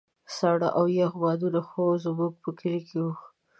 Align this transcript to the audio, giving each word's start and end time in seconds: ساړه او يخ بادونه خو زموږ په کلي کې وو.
ساړه 0.35 0.69
او 0.79 0.85
يخ 0.99 1.11
بادونه 1.21 1.59
خو 1.69 1.83
زموږ 2.03 2.33
په 2.43 2.49
کلي 2.59 2.79
کې 2.87 2.97
وو. 3.03 3.11